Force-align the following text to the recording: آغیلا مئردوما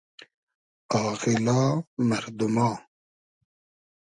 آغیلا 1.03 1.61
مئردوما 2.09 2.69